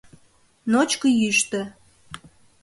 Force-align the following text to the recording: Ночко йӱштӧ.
Ночко 0.71 1.07
йӱштӧ. 1.19 1.61